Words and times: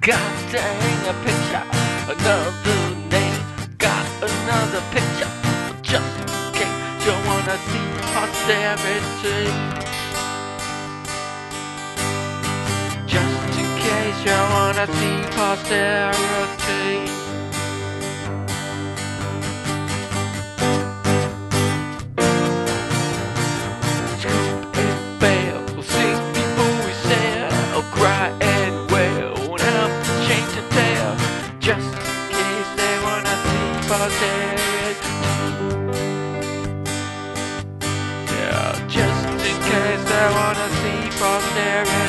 got 0.00 0.50
to 0.50 0.58
hang 0.60 1.08
a 1.08 1.14
picture, 1.24 1.64
another 2.12 2.94
name, 3.08 3.40
got 3.78 4.06
another 4.22 4.82
picture, 4.92 5.30
just 5.82 6.20
in 6.20 6.26
case 6.54 7.06
you 7.06 7.14
wanna 7.26 7.56
see 7.68 7.88
posterity. 8.14 9.50
Just 13.06 13.58
in 13.58 13.68
case 13.78 14.24
you 14.24 14.38
wanna 14.54 14.86
see 14.86 15.18
posterity. 15.36 17.17
Just 31.68 31.84
in 31.84 32.00
case 32.32 32.70
they 32.80 32.94
wanna 33.04 33.36
see 33.44 33.88
posterity. 33.88 35.12
Yeah, 38.32 38.72
just 38.88 39.28
in 39.48 39.56
case 39.68 40.04
they 40.10 40.26
wanna 40.38 40.68
see 40.80 41.02
posterity. 41.20 41.98
Please 41.98 42.07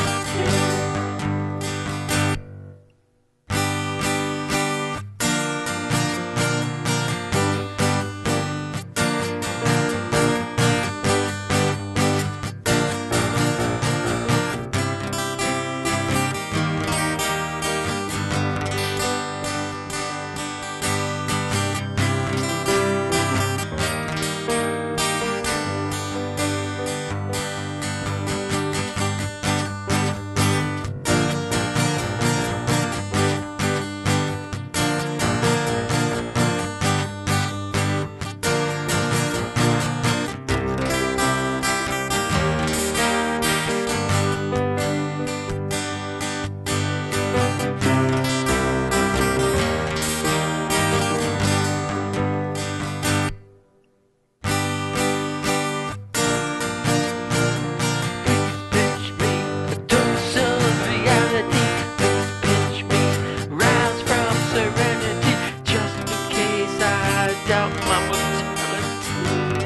Doubt 67.50 67.74
my 67.88 68.00
mortality. 68.06 69.66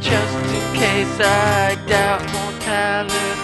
Just 0.00 0.34
in 0.56 0.74
case 0.74 1.20
I 1.20 1.76
doubt 1.86 2.22
mortality. 2.32 3.35